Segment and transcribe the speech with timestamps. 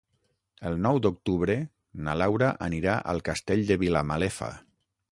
[0.69, 1.57] El nou d'octubre
[2.09, 4.53] na Laura anirà al Castell de Vilamalefa.